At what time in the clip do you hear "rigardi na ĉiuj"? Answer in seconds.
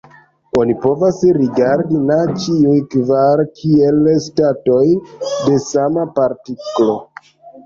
1.35-2.77